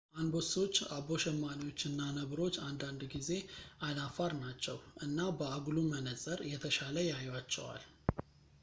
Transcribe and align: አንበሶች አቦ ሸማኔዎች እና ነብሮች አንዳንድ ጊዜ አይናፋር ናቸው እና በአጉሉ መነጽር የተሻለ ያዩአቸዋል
አንበሶች 0.19 0.75
አቦ 0.95 1.09
ሸማኔዎች 1.23 1.81
እና 1.89 1.99
ነብሮች 2.15 2.55
አንዳንድ 2.69 3.03
ጊዜ 3.13 3.29
አይናፋር 3.89 4.33
ናቸው 4.43 4.79
እና 5.07 5.19
በአጉሉ 5.41 5.77
መነጽር 5.93 6.41
የተሻለ 6.53 6.95
ያዩአቸዋል 7.13 7.85